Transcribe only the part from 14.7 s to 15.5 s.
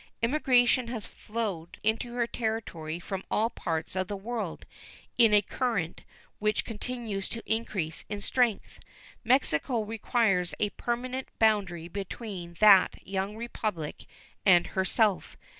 herself.